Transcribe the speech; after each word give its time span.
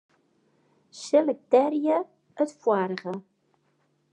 Selektearje 1.03 1.99
it 2.43 2.49
foarige. 2.63 3.13